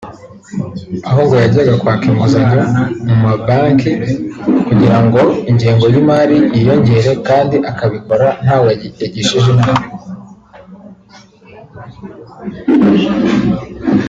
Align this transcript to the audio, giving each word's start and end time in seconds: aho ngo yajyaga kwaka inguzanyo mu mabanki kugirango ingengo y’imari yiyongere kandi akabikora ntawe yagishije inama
aho 1.09 1.21
ngo 1.25 1.35
yajyaga 1.43 1.73
kwaka 1.81 2.05
inguzanyo 2.11 2.61
mu 3.07 3.15
mabanki 3.23 3.91
kugirango 4.65 5.19
ingengo 5.49 5.85
y’imari 5.93 6.37
yiyongere 6.53 7.11
kandi 7.27 7.55
akabikora 7.71 8.27
ntawe 8.43 8.71
yagishije 9.01 9.49
inama 9.53 9.85